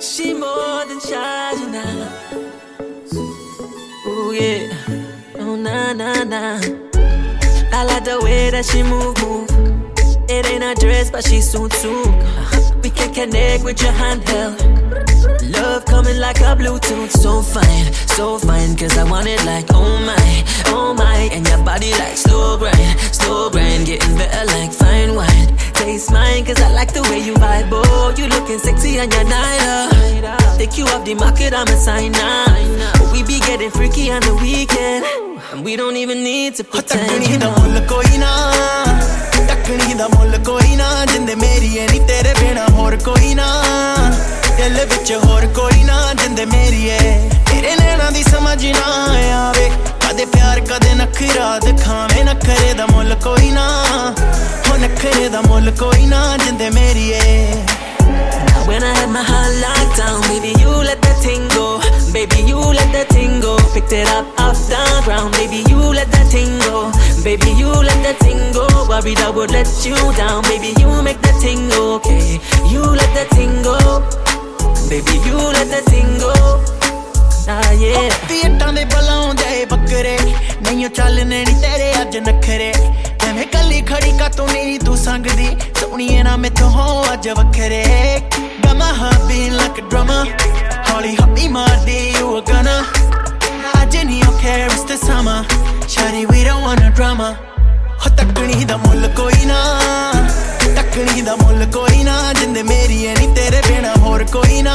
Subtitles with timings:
[0.00, 2.08] She more than charging now.
[4.06, 4.72] oh yeah.
[5.38, 6.58] Oh, nah, nah, nah.
[7.72, 9.50] I like the way that she move, move.
[10.30, 12.04] It ain't a dress, but she so too.
[12.82, 14.89] We can connect with your handheld
[15.62, 17.10] love coming like a Bluetooth.
[17.10, 20.44] So fine, so fine, cause I want it like oh my,
[20.66, 21.28] oh my.
[21.32, 25.48] And your body like slow grind, slow grind, getting better like fine wine.
[25.74, 27.68] Taste mine, cause I like the way you vibe.
[27.72, 30.20] Oh, you looking sexy on your night
[30.22, 33.12] night Take you off the market, I'm a sign up.
[33.12, 35.04] We be getting freaky on the weekend.
[35.52, 37.26] And we don't even need to pretend.
[37.28, 37.54] You know.
[39.48, 43.48] ਟੱਕਣੀ ਦਾ ਮੁੱਲ ਕੋਈ ਨਾ ਜਿੰਦੇ ਮੇਰੀ ਐ ਨਹੀਂ ਤੇਰੇ ਬਿਨਾ ਹੋਰ ਕੋਈ ਨਾ
[44.60, 46.98] ਦਿਲ ਵਿੱਚ ਹੋਰ ਕੋਈ ਨਾ ਜਿੰਦੇ ਮੇਰੀ ਏ
[47.50, 48.82] ਤੇਰੇ ਨੈਣਾ ਦੀ ਸਮਝ ਨਾ
[49.36, 55.70] ਆਵੇ ਕਦੇ ਪਿਆਰ ਕਦੇ ਨਖਰਾ ਦਿਖਾਵੇਂ ਨਖਰੇ ਦਾ ਮੁੱਲ ਕੋਈ ਨਾ ਹੋ ਨਖਰੇ ਦਾ ਮੁੱਲ
[55.80, 57.64] ਕੋਈ ਨਾ ਜਿੰਦੇ ਮੇਰੀ ਏ
[58.70, 61.64] When I had my heart locked down, baby, you let that thing go.
[62.16, 63.54] Baby, you let that thing go.
[63.76, 66.84] Picked it up off the ground, baby, you let that thing go.
[67.24, 68.68] Baby, you let that thing go.
[68.92, 72.38] Worried I would let you down, baby, you make that thing okay.
[72.74, 73.76] You let that thing go.
[74.88, 76.32] Baby you let a thing go
[77.46, 80.16] ਨਾ ਯੇ ਪੀਟਾਂ ਦੇ ਬਲਾਉਂਦੇ ਬੱਕਰੇ
[80.62, 82.72] ਨਹੀਂ ਚੱਲਨੇ ਨੀ ਤੇਰੇ ਅੱਜ ਨਖਰੇ
[83.28, 85.48] ਐਵੇਂ ਕੱਲੀ ਖੜੀ ਕਾ ਤੂੰ ਨਹੀਂ ਤੂੰ ਸੰਗ ਦੀ
[85.80, 87.84] ਸੋਹਣੀਏ ਨਾ ਮੈਥੋਂ ਹੋ ਅੱਜ ਵੱਖਰੇ
[88.64, 90.24] ਗਮਾ ਹਾਂ ਬੀਨ ਲਾਈਕ ਅ ਡਰਮਾ
[90.90, 92.80] ਹੌਲੀ ਹੱਪੀ ਮਾਰਦੀ ਯੂ ਅ ਗਨਾ
[93.82, 97.30] ਅੱਜ ਨਹੀਂ ਓਕੇ ਇਸ ਦ ਸਮਰ ਸ਼ਾਰੀ we don't want a drama
[98.04, 99.62] ਹੋ ਤੱਕਣੀ ਦਾ ਮੁੱਲ ਕੋਈ ਨਾ
[100.76, 103.79] ਤੱਕਣੀ ਦਾ ਮੁੱਲ ਕੋਈ ਨਾ ਜਿੰਦੇ ਮੇਰੀ ਐ ਨਹੀਂ ਤੇਰੇ ਬਿਨ
[104.20, 104.72] ਹੋਰ ਕੋਈ ਨਾ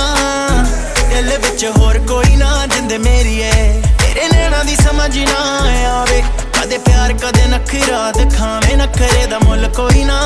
[1.09, 3.51] ਦਿਲ ਵਿੱਚ ਹੋਰ ਕੋਈ ਨਾ ਜਿੰਦੇ ਮੇਰੀ ਏ
[3.99, 5.43] ਤੇਰੇ ਨੈਣਾ ਦੀ ਸਮਝ ਨਾ
[5.89, 6.21] ਆਵੇ
[6.53, 10.19] ਕਦੇ ਪਿਆਰ ਕਦੇ ਨਖਰਾ ਦਿਖਾਵੇਂ ਨਖਰੇ ਦਾ ਮੁੱਲ ਕੋਈ ਨਾ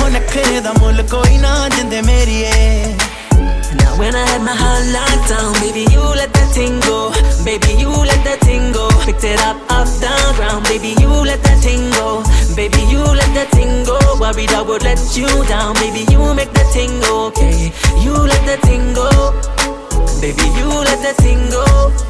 [0.00, 2.94] ਹੋ ਨਖਰੇ ਦਾ ਮੁੱਲ ਕੋਈ ਨਾ ਜਿੰਦੇ ਮੇਰੀ ਏ
[3.98, 7.10] When I had my heart locked down, baby, you let that thing go.
[7.44, 8.88] Baby, you let that thing go.
[9.06, 12.22] Picked it up off the ground, baby, you let that thing go.
[12.56, 13.98] Baby, you let that thing go.
[14.20, 17.72] Worried I would let you down, baby, you make that thing okay.
[18.02, 19.08] You let that thing go.
[20.20, 21.64] Baby, you let that thing go.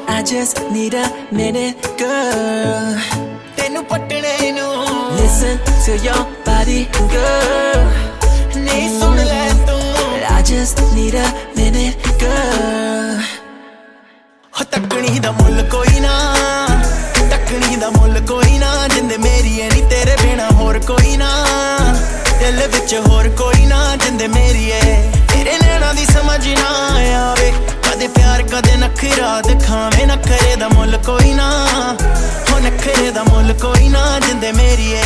[0.10, 2.98] I just need a minute, girl.
[3.58, 4.87] ਤੈਨੂੰ ਪਟਣੇ ਨੂੰ
[5.28, 7.84] listen to your body, girl.
[8.56, 10.22] Need something like that.
[10.32, 11.28] I just need a
[11.60, 13.20] minute, girl.
[14.60, 16.14] ਹੋ ਤੱਕਣੀ ਦਾ ਮੁੱਲ ਕੋਈ ਨਾ
[17.30, 21.32] ਤੱਕਣੀ ਦਾ ਮੁੱਲ ਕੋਈ ਨਾ ਜਿੰਦੇ meri ਐ tere bina hor koi na.
[22.40, 24.82] Dil vich hor koi na, ਨਾ ਜਿੰਦੇ ਮੇਰੀ ਐ
[25.34, 26.70] ਤੇਰੇ ਨੈਣਾ ਦੀ ਸਮਝ ਨਾ
[27.24, 27.52] ਆਵੇ
[27.98, 31.48] ਕਦੇ ਪਿਆਰ ਕਦੇ ਨਖਰਾ ਦਿਖਾਵੇਂ ਕਰੇ ਦਾ ਮੁੱਲ ਕੋਈ ਨਾ
[32.52, 35.02] ਹੋ ਨਖਰੇ ਦਾ ਮੁੱਲ ਕੋਈ ਨਾ ਜਿੰਦੇ ਮੇਰੀਏ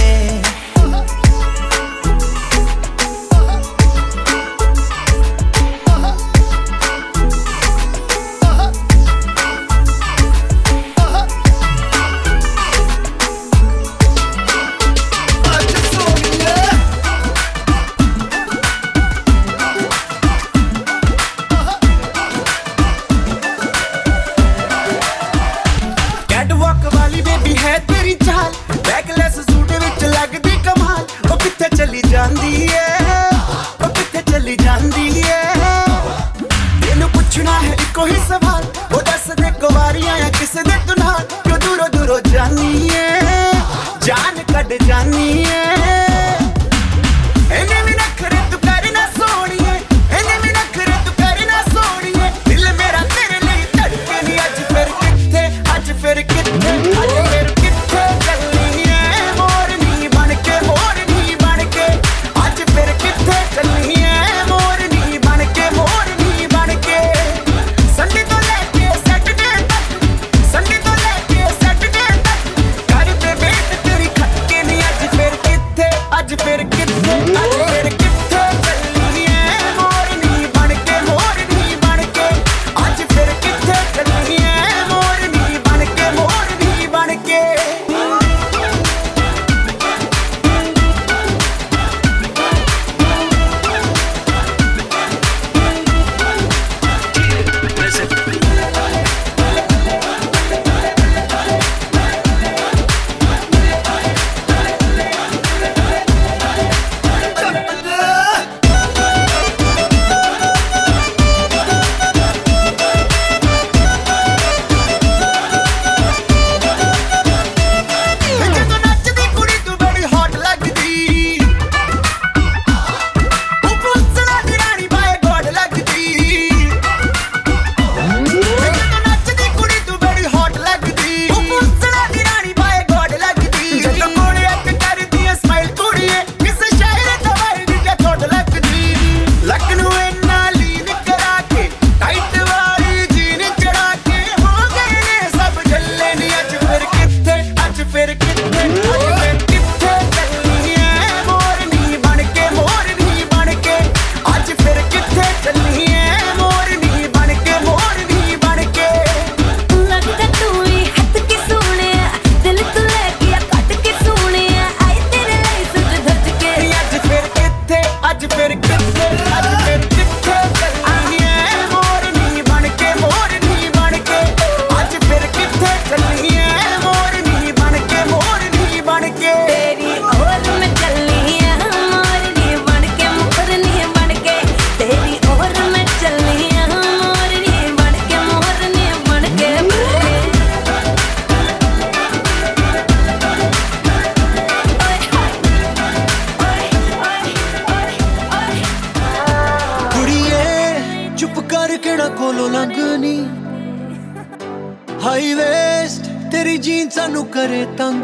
[207.42, 208.00] care t-am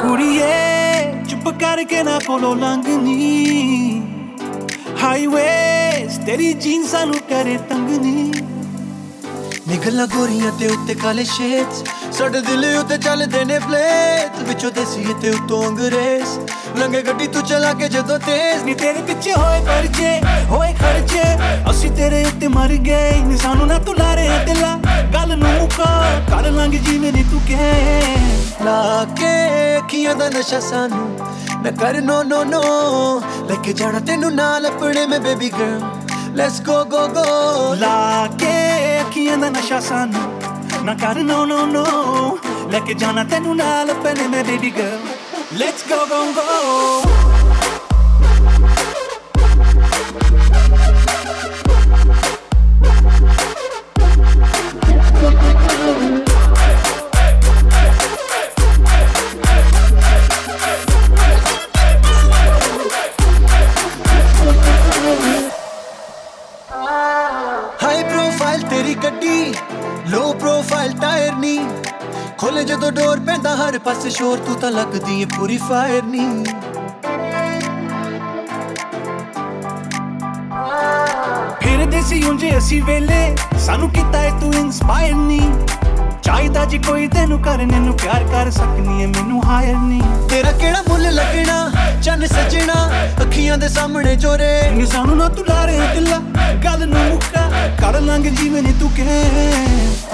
[0.00, 1.22] Curie,
[1.26, 2.80] ciupă care că n-a polo l
[4.94, 6.92] Highway, steady jeans
[7.28, 7.86] care t-am
[9.68, 11.82] ਨਿਕਲਣਾ ਗੋਰੀਆਂ ਤੇ ਉੱਤੇ ਕਾਲੇ ਸ਼ੇਡਸ
[12.16, 16.38] ਸਾਡੇ ਦਿਲ ਉੱਤੇ ਚੱਲਦੇ ਨੇ ਪਲੇਟ ਵਿੱਚੋਂ ਦੇਸੀ ਤੇ ਉੱਤੋਂ ਅੰਗਰੇਸ
[16.76, 20.12] ਲੰਗੇ ਗੱਡੀ ਤੂੰ ਚਲਾ ਕੇ ਜਦੋਂ ਤੇਜ਼ ਨਹੀਂ ਤੇਰੇ ਪਿੱਛੇ ਹੋਏ ਖਰਚੇ
[20.50, 21.22] ਹੋਏ ਖਰਚੇ
[21.70, 24.74] ਅਸੀਂ ਤੇਰੇ ਉੱਤੇ ਮਰ ਗਏ ਨੀ ਸਾਨੂੰ ਨਾ ਤੂੰ ਲਾਰੇ ਦਿਲਾ
[25.14, 25.90] ਗੱਲ ਨੂੰ ਮੁਕਾ
[26.30, 28.16] ਕਰ ਲੰਗ ਜਿਵੇਂ ਨਹੀਂ ਤੂੰ ਕਹੇ
[28.64, 29.04] ਲਾ
[29.16, 29.34] ਕੇ
[29.78, 31.08] ਅੱਖੀਆਂ ਦਾ ਨਸ਼ਾ ਸਾਨੂੰ
[31.62, 32.62] ਨਾ ਕਰ ਨੋ ਨੋ ਨੋ
[33.48, 38.54] ਲੈ ਕੇ ਜਾਣਾ ਤੈਨੂੰ ਨਾਲ ਆਪਣੇ ਮੇ baby girl let's go go go ਲਾ ਕੇ
[39.26, 41.84] ਦੁਨੀਆ ਦਾ ਨਸ਼ਾ ਸਾਨੂੰ ਨਾ ਕਰ ਨੋ ਨੋ ਨੋ
[42.70, 47.46] ਲੈ ਕੇ ਜਾਣਾ ਤੈਨੂੰ ਨਾਲ ਪਹਿਲੇ ਮੈਂ baby girl let's go go go
[73.76, 76.44] ਸਾਰੇ ਪਾਸੇ ਸ਼ੋਰ ਤੂੰ ਤਾਂ ਲੱਗਦੀ ਏ ਪੂਰੀ ਫਾਇਰ ਨਹੀਂ
[81.60, 83.34] ਫਿਰ ਦੇਸੀ ਉਂਝੇ ਅਸੀਂ ਵੇਲੇ
[83.66, 85.50] ਸਾਨੂੰ ਕੀਤਾ ਏ ਤੂੰ ਇਨਸਪਾਇਰ ਨਹੀਂ
[86.22, 90.82] ਚਾਹੀਦਾ ਜੀ ਕੋਈ ਤੈਨੂੰ ਕਰਨ ਨੂੰ ਪਿਆਰ ਕਰ ਸਕਨੀ ਏ ਮੈਨੂੰ ਹਾਇਰ ਨਹੀਂ ਤੇਰਾ ਕਿਹੜਾ
[90.88, 91.90] ਮੁੱਲ ਲੱਗਣਾ
[92.00, 92.74] ਚੰਨ ਸਜਣਾ
[93.22, 95.78] ਅੱਖੀਆਂ ਦੇ ਸਾਹਮਣੇ ਚੋਰੇ ਸਾਨੂੰ ਨਾ ਤੂੰ ਲਾਰੇ
[96.54, 97.48] ਗੱਲ ਨੂੰ ਮੁੱਕਾ
[97.80, 99.22] ਕਰ ਲਾਂਗੇ ਜਿਵੇਂ ਤੂੰ ਕਹੇ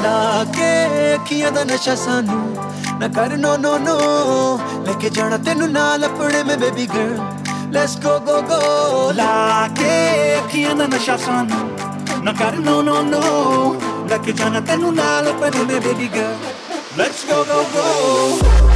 [0.02, 1.14] ਲਾ ਕੇ
[1.14, 2.40] ਅੱਖੀਆਂ ਦਾ ਨਸ਼ਾ ਸਾਨੂੰ
[3.00, 3.96] ਨਾ ਕਰ ਨੋ ਨੋ ਨੋ
[4.86, 10.38] ਲੈ ਕੇ ਜਾਣਾ ਤੈਨੂੰ ਨਾਲ ਆਪਣੇ ਮੇ baby girl let's go go go ਲਾ ਕੇ
[10.38, 13.22] ਅੱਖੀਆਂ ਦਾ ਨਸ਼ਾ ਸਾਨੂੰ ਨਾ ਕਰ ਨੋ ਨੋ ਨੋ
[14.10, 16.36] ਲੈ ਕੇ ਜਾਣਾ ਤੈਨੂੰ ਨਾਲ ਆਪਣੇ ਮੇ baby girl
[16.98, 18.71] let's go go go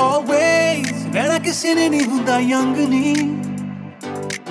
[0.00, 3.14] always ਰਹਿਣਾ ਕਿਸੇ ਨੇ ਨਹੀਂ ਹੁੰਦਾ ਯੰਗ ਨਹੀਂ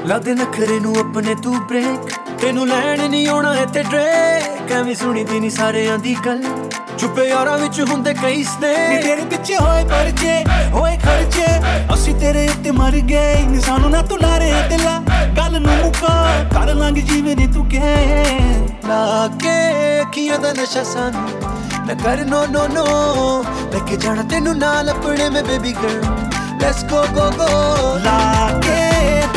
[0.08, 2.10] ਲਾਦੇ ਨਖਰੇ ਨੂੰ ਆਪਣੇ ਤੂੰ ਬ੍ਰੇਕ
[2.41, 4.96] ਤੈਨੂੰ ਲੈਣ ਨਹੀਂ ਆਉਣਾ ਇੱਥੇ ਤੇ ਡ੍ਰੇਕ ਐਵੇਂ
[5.25, 6.44] ਦੀ ਨਹੀਂ ਸਾਰਿਆਂ ਦੀ ਗੱਲ
[6.98, 10.44] ਚੁੱਪੇ ਯਾਰਾਂ ਵਿੱਚ ਹੁੰਦੇ ਕਈ ਸਨੇ ਨੀ ਤੇਰੇ ਪਿੱਛੇ ਹੋਏ ਪਰਚੇ
[10.72, 11.48] ਹੋਏ ਖਰਚੇ
[11.94, 14.98] ਅਸੀਂ ਤੇਰੇ ਉੱਤੇ ਮਰ ਗਏ ਇਨਸਾਨੋਂ ਨਾ ਤੂੰ ਲਾਰੇ ਦਿਲਾ
[15.38, 16.15] ਗੱਲ ਨੂੰ ਮੁਕਾ
[16.53, 18.24] ਕਰ ਲਾਂਗੇ ਜੀਵਨ ਤੂੰ ਕਹੇ
[18.88, 20.03] ਲਾ ਕੇ
[20.13, 21.38] ਕੀ ਅਦਨ ਨਸ਼ਾ ਸਾਨੂੰ
[21.89, 22.84] ਨਾ ਕਰ ਨੋ ਨੋ ਨੋ
[23.74, 26.03] ਲੈ ਕੇ ਜਾਣਾ ਤੈਨੂੰ ਨਾਲ ਆਪਣੇ ਮੈਂ baby girl
[26.62, 27.48] let's go go go
[28.03, 28.60] ਲਾ
[28.63, 28.75] ਕੇ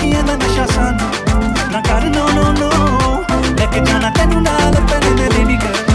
[0.01, 2.71] ਤੀਆਂ ਦਾ ਨਸ਼ਾ ਸਾਨੂੰ ਨਾ ਕਰ ਨੋ ਨੋ ਨੋ
[3.59, 5.92] ਲੈ ਕੇ ਜਾਣਾ ਤੈਨੂੰ ਨਾਲ ਆਪਣੇ ਮੈਂ ਬੇਬੀ ਗਰਲ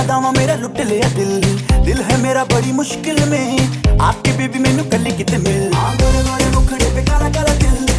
[0.00, 1.40] ਅਦਾਵਾ ਮੇਰਾ ਲੁੱਟ ਲਿਆ ਦਿਲ
[1.84, 3.40] ਦਿਲ ਹੈ ਮੇਰਾ ਬੜੀ ਮੁਸ਼ਕਿਲ ਮੇ
[4.00, 7.86] ਆਪਕੀ ਬੀਬੀ ਮੈਨੂੰ ਕੱਲੀ ਕਿਤੇ ਮਿਲ ਆ ਗੋਰੇ ਮੁਖੜੇ ਪੇ ਕਾਲਾ ਕਾਲਾ ਦਿਲ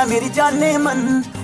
[0.00, 1.00] ना मेरी जाने मन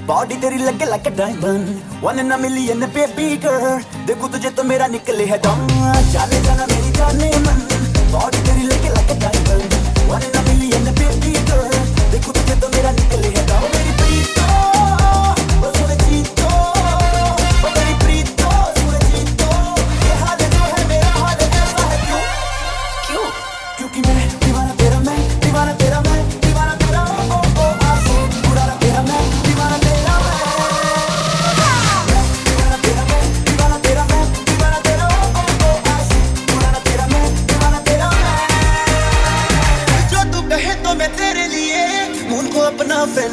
[0.08, 5.24] बॉडी तेरी लगे लाइक डायमंड वन ना मिलियन बेबी गर्ल देखो तुझे तो मेरा निकले
[5.30, 5.60] है दम
[6.12, 7.60] जाने जाना मेरी जाने मन
[8.12, 9.65] बॉडी तेरी लगे लाइक डायमंड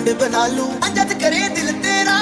[0.03, 2.15] फ्रेंड बना लूं अजद करे दिल तेरा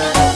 [0.00, 0.29] you.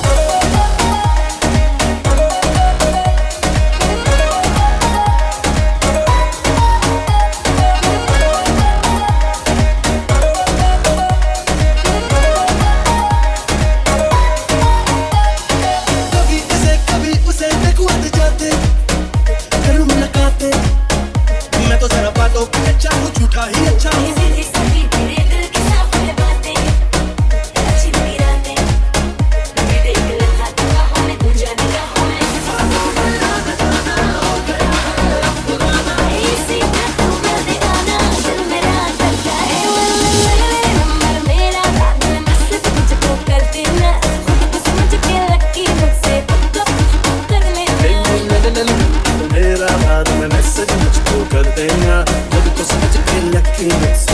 [49.95, 54.07] ਯਾਦ ਮੈਂ ਮੈਸੇਜ ਮੁਝ ਤੋਂ ਕਰਦੇ ਦੇਣਾ ਜਦ ਤੋ ਸੱਚ ਕੇ ਲੱਕੀ ਮਿਕਸ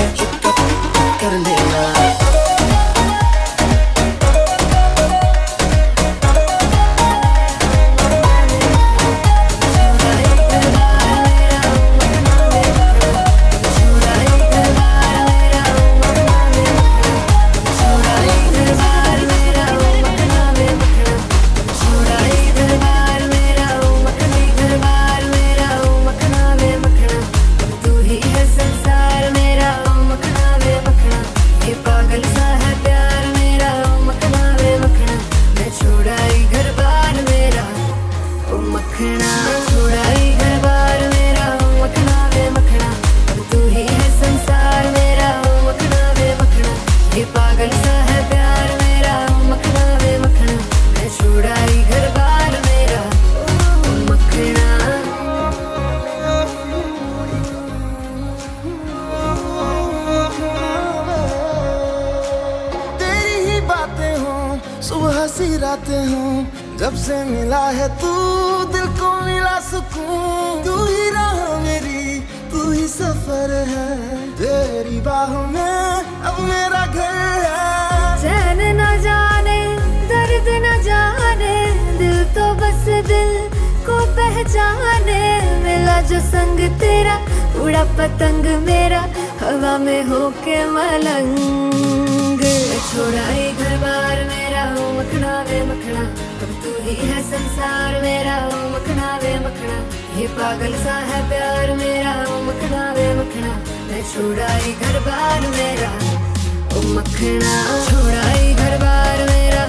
[86.30, 87.16] संग तेरा
[87.62, 89.00] उड़ा पतंग मेरा
[89.42, 91.38] हवा में होके मलंग
[92.90, 96.00] छोड़ा ये घर बार मेरा हो मखना वे मखना
[96.44, 99.76] अब तू ही है संसार मेरा हो मखना वे मखना
[100.20, 103.52] ये पागल सा है प्यार मेरा हो मखना वे मखना
[103.90, 107.54] मैं छोड़ा ये घर बार मेरा ओ मखना
[107.90, 109.64] छोड़ा ये घर बार मेरा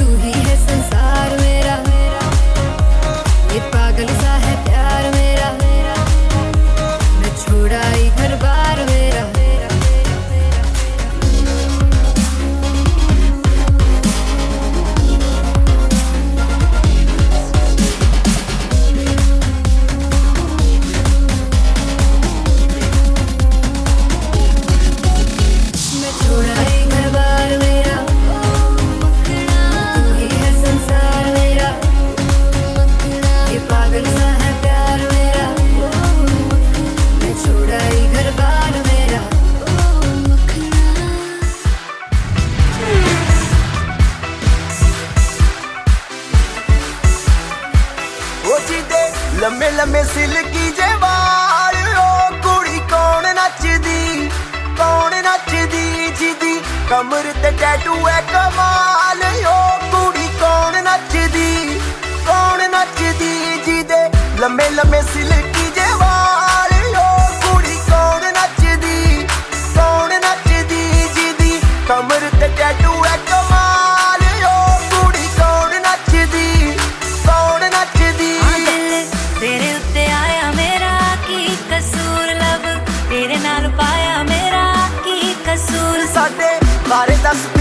[0.00, 1.76] तू ही है संसार मेरा
[3.56, 5.46] ये पागल सा है प्यार मेरा
[7.20, 8.95] मैं छोड़ा ही घर बार में
[86.98, 87.55] I'm not da...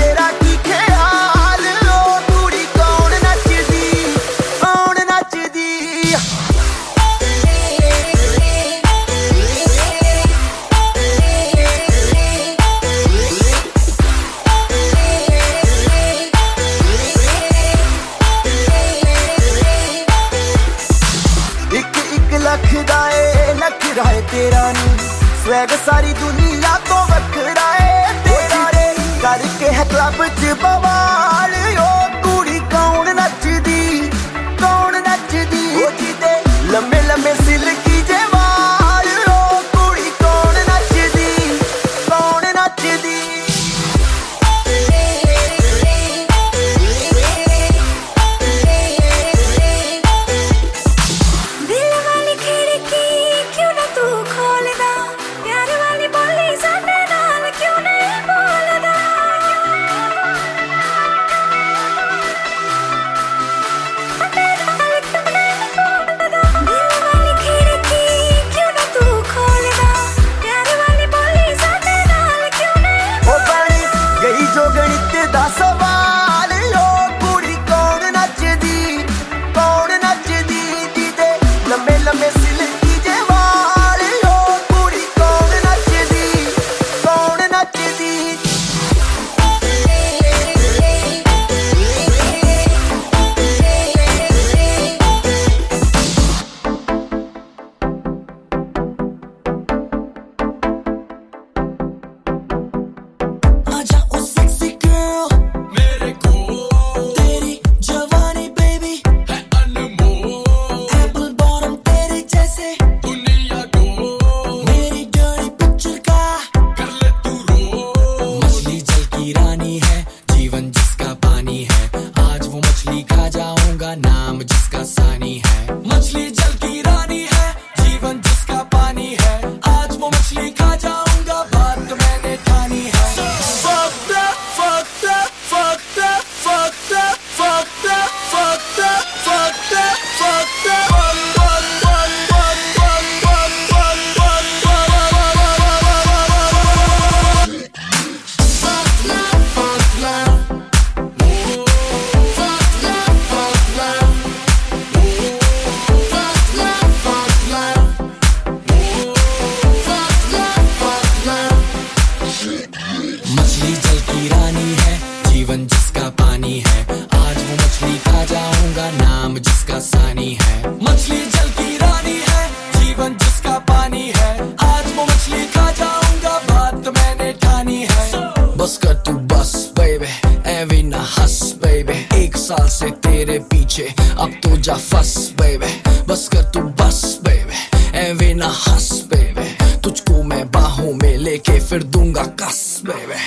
[185.15, 185.67] बस बेबे
[186.07, 189.45] बस कर तू बस बेबे एवे ना हंस बेबे
[189.83, 193.19] तुझको मैं बाहों में लेके फिर दूंगा कस बेबे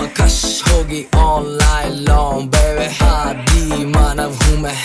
[0.00, 0.40] मकश
[0.68, 4.76] होगी ऑनलाइन लॉन्ग बेबे आदि मानव हूँ मैं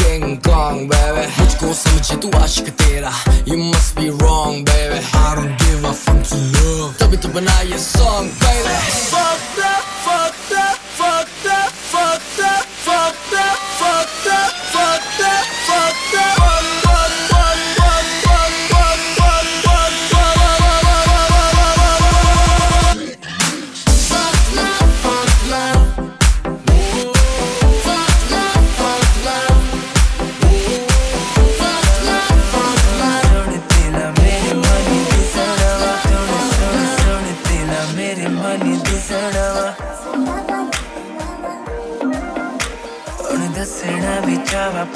[0.00, 3.12] किंग कॉन्ग बेबे मुझको समझे तू आशिक तेरा
[3.48, 7.60] you must be wrong babe I don't give a fuck to love तभी तो बना
[7.70, 9.69] ये सॉन्ग बेबे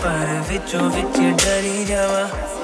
[0.00, 2.29] ਪਰ ਵਿੱਚੋਂ ਵਿੱਚ ਡਰੀ ਜਾਵਾ